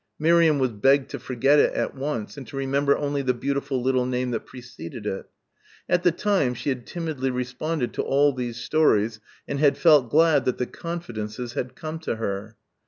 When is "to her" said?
11.99-12.57